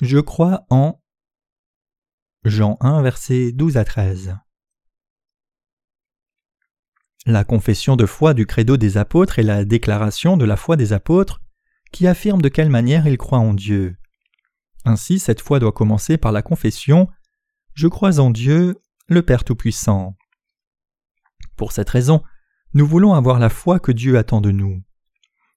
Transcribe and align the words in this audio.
Je 0.00 0.18
crois 0.18 0.64
en 0.70 1.02
Jean 2.44 2.76
1, 2.80 3.02
versets 3.02 3.50
12 3.50 3.76
à 3.78 3.84
13. 3.84 4.36
La 7.26 7.42
confession 7.42 7.96
de 7.96 8.06
foi 8.06 8.32
du 8.32 8.46
credo 8.46 8.76
des 8.76 8.96
apôtres 8.96 9.40
est 9.40 9.42
la 9.42 9.64
déclaration 9.64 10.36
de 10.36 10.44
la 10.44 10.56
foi 10.56 10.76
des 10.76 10.92
apôtres 10.92 11.40
qui 11.90 12.06
affirme 12.06 12.40
de 12.40 12.48
quelle 12.48 12.70
manière 12.70 13.08
ils 13.08 13.18
croient 13.18 13.40
en 13.40 13.54
Dieu. 13.54 13.96
Ainsi, 14.84 15.18
cette 15.18 15.40
foi 15.40 15.58
doit 15.58 15.72
commencer 15.72 16.16
par 16.16 16.30
la 16.30 16.42
confession 16.42 17.08
Je 17.74 17.88
crois 17.88 18.20
en 18.20 18.30
Dieu, 18.30 18.76
le 19.08 19.22
Père 19.22 19.42
Tout-Puissant. 19.42 20.16
Pour 21.56 21.72
cette 21.72 21.90
raison, 21.90 22.22
nous 22.72 22.86
voulons 22.86 23.14
avoir 23.14 23.40
la 23.40 23.48
foi 23.48 23.80
que 23.80 23.90
Dieu 23.90 24.16
attend 24.16 24.40
de 24.40 24.52
nous. 24.52 24.80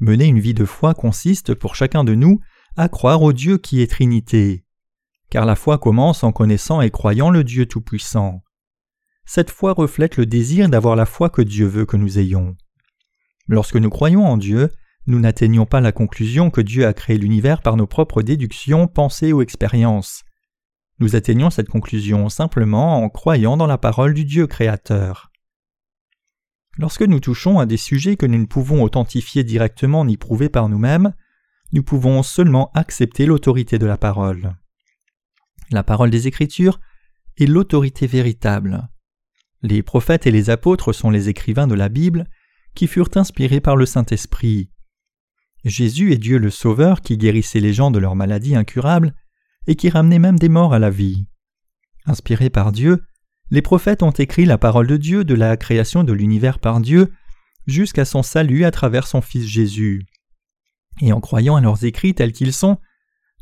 Mener 0.00 0.24
une 0.24 0.40
vie 0.40 0.54
de 0.54 0.64
foi 0.64 0.92
consiste 0.92 1.54
pour 1.54 1.76
chacun 1.76 2.02
de 2.02 2.16
nous 2.16 2.40
à 2.76 2.88
croire 2.88 3.22
au 3.22 3.32
Dieu 3.32 3.58
qui 3.58 3.80
est 3.80 3.90
Trinité. 3.90 4.64
Car 5.30 5.46
la 5.46 5.54
foi 5.54 5.78
commence 5.78 6.24
en 6.24 6.32
connaissant 6.32 6.80
et 6.80 6.90
croyant 6.90 7.30
le 7.30 7.44
Dieu 7.44 7.66
Tout-Puissant. 7.66 8.42
Cette 9.24 9.50
foi 9.50 9.72
reflète 9.72 10.16
le 10.16 10.26
désir 10.26 10.68
d'avoir 10.68 10.96
la 10.96 11.06
foi 11.06 11.30
que 11.30 11.42
Dieu 11.42 11.66
veut 11.66 11.86
que 11.86 11.96
nous 11.96 12.18
ayons. 12.18 12.56
Lorsque 13.46 13.76
nous 13.76 13.90
croyons 13.90 14.26
en 14.26 14.36
Dieu, 14.36 14.70
nous 15.06 15.20
n'atteignons 15.20 15.66
pas 15.66 15.80
la 15.80 15.92
conclusion 15.92 16.50
que 16.50 16.60
Dieu 16.60 16.86
a 16.86 16.92
créé 16.92 17.16
l'univers 17.16 17.62
par 17.62 17.76
nos 17.76 17.86
propres 17.86 18.22
déductions, 18.22 18.88
pensées 18.88 19.32
ou 19.32 19.40
expériences. 19.40 20.24
Nous 20.98 21.14
atteignons 21.14 21.50
cette 21.50 21.68
conclusion 21.68 22.28
simplement 22.28 23.02
en 23.02 23.08
croyant 23.08 23.56
dans 23.56 23.66
la 23.66 23.78
parole 23.78 24.14
du 24.14 24.24
Dieu 24.24 24.46
créateur. 24.46 25.30
Lorsque 26.76 27.02
nous 27.02 27.20
touchons 27.20 27.60
à 27.60 27.66
des 27.66 27.76
sujets 27.76 28.16
que 28.16 28.26
nous 28.26 28.38
ne 28.38 28.46
pouvons 28.46 28.82
authentifier 28.82 29.44
directement 29.44 30.04
ni 30.04 30.16
prouver 30.16 30.48
par 30.48 30.68
nous-mêmes, 30.68 31.14
nous 31.74 31.82
pouvons 31.82 32.22
seulement 32.22 32.70
accepter 32.74 33.26
l'autorité 33.26 33.78
de 33.80 33.86
la 33.86 33.98
parole. 33.98 34.54
La 35.70 35.82
parole 35.82 36.10
des 36.10 36.28
Écritures 36.28 36.78
est 37.36 37.46
l'autorité 37.46 38.06
véritable. 38.06 38.88
Les 39.60 39.82
prophètes 39.82 40.28
et 40.28 40.30
les 40.30 40.50
apôtres 40.50 40.92
sont 40.92 41.10
les 41.10 41.28
écrivains 41.28 41.66
de 41.66 41.74
la 41.74 41.88
Bible 41.88 42.28
qui 42.76 42.86
furent 42.86 43.10
inspirés 43.16 43.60
par 43.60 43.74
le 43.74 43.86
Saint-Esprit. 43.86 44.70
Jésus 45.64 46.12
est 46.12 46.18
Dieu 46.18 46.38
le 46.38 46.50
Sauveur 46.50 47.00
qui 47.00 47.18
guérissait 47.18 47.60
les 47.60 47.72
gens 47.72 47.90
de 47.90 47.98
leurs 47.98 48.14
maladies 48.14 48.54
incurables 48.54 49.12
et 49.66 49.74
qui 49.74 49.88
ramenait 49.88 50.20
même 50.20 50.38
des 50.38 50.48
morts 50.48 50.74
à 50.74 50.78
la 50.78 50.90
vie. 50.90 51.26
Inspirés 52.06 52.50
par 52.50 52.70
Dieu, 52.70 53.02
les 53.50 53.62
prophètes 53.62 54.04
ont 54.04 54.12
écrit 54.12 54.44
la 54.44 54.58
parole 54.58 54.86
de 54.86 54.96
Dieu 54.96 55.24
de 55.24 55.34
la 55.34 55.56
création 55.56 56.04
de 56.04 56.12
l'univers 56.12 56.60
par 56.60 56.80
Dieu 56.80 57.12
jusqu'à 57.66 58.04
son 58.04 58.22
salut 58.22 58.64
à 58.64 58.70
travers 58.70 59.08
son 59.08 59.22
Fils 59.22 59.46
Jésus. 59.46 60.06
Et 61.00 61.12
en 61.12 61.20
croyant 61.20 61.56
à 61.56 61.60
leurs 61.60 61.84
écrits 61.84 62.14
tels 62.14 62.32
qu'ils 62.32 62.52
sont, 62.52 62.78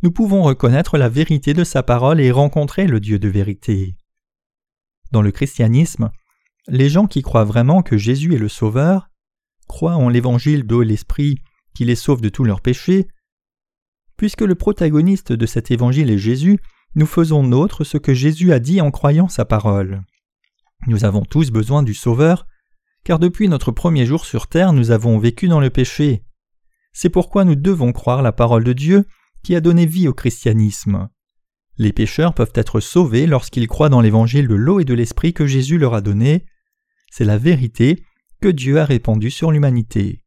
nous 0.03 0.11
pouvons 0.11 0.43
reconnaître 0.43 0.99
la 0.99 1.09
vérité 1.09 1.55
de 1.55 1.65
sa 1.65 1.83
parole 1.83 2.21
et 2.21 2.31
rencontrer 2.31 2.87
le 2.87 2.99
Dieu 2.99 3.19
de 3.19 3.29
vérité. 3.29 3.95
Dans 5.13 5.23
le 5.23 5.31
christianisme, 5.31 6.11
les 6.69 6.89
gens 6.89 7.07
qui 7.07 7.23
croient 7.23 7.45
vraiment 7.45 7.83
que 7.83 7.97
Jésus 7.97 8.35
est 8.35 8.39
le 8.39 8.49
Sauveur, 8.49 9.11
croient 9.69 9.97
en 9.97 10.09
l'évangile 10.09 10.65
d'eau 10.65 10.83
et 10.83 10.87
l'Esprit 10.87 11.37
qui 11.75 11.85
les 11.85 11.95
sauve 11.95 12.21
de 12.21 12.29
tous 12.29 12.45
leurs 12.45 12.61
péchés, 12.61 13.09
puisque 14.17 14.43
le 14.43 14.55
protagoniste 14.55 15.33
de 15.33 15.47
cet 15.47 15.71
évangile 15.71 16.11
est 16.11 16.19
Jésus, 16.19 16.59
nous 16.95 17.07
faisons 17.07 17.43
nôtre 17.43 17.85
ce 17.85 17.99
que 17.99 18.15
Jésus 18.15 18.53
a 18.53 18.59
dit 18.59 18.81
en 18.81 18.91
croyant 18.91 19.29
sa 19.29 19.45
parole. 19.45 20.03
Nous 20.87 21.05
avons 21.05 21.23
tous 21.23 21.51
besoin 21.51 21.83
du 21.83 21.95
Sauveur, 21.95 22.47
car 23.05 23.19
depuis 23.19 23.49
notre 23.49 23.73
premier 23.73 24.07
jour 24.07 24.25
sur 24.25 24.47
terre 24.47 24.73
nous 24.73 24.91
avons 24.91 25.19
vécu 25.19 25.49
dans 25.49 25.61
le 25.61 25.71
péché. 25.71 26.23
C'est 26.93 27.11
pourquoi 27.11 27.45
nous 27.45 27.55
devons 27.55 27.93
croire 27.93 28.23
la 28.23 28.33
parole 28.33 28.65
de 28.65 28.73
Dieu 28.73 29.05
qui 29.43 29.55
a 29.57 29.61
donné 29.61 29.87
vie 29.87 30.09
au 30.09 30.15
christianisme. 30.15 31.09
Les 31.79 31.93
pécheurs 31.93 32.35
peuvent 32.35 32.53
être 32.55 32.81
sauvés 32.81 33.27
lorsqu'ils 33.27 33.67
croient 33.67 33.89
dans 33.89 34.01
l'évangile 34.01 34.47
de 34.47 34.55
l'eau 34.55 34.79
et 34.79 34.85
de 34.85 34.95
l'esprit 34.95 35.33
que 35.33 35.47
Jésus 35.47 35.79
leur 35.79 35.95
a 35.95 36.01
donné. 36.01 36.45
C'est 37.11 37.25
la 37.25 37.39
vérité 37.39 38.05
que 38.41 38.49
Dieu 38.49 38.79
a 38.79 38.85
répandue 38.85 39.31
sur 39.31 39.51
l'humanité. 39.51 40.22